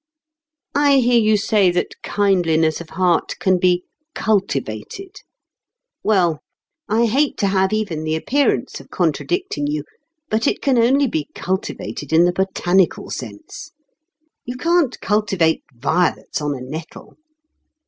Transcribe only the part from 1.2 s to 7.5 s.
say that kindliness of heart can be "cultivated." Well, I hate to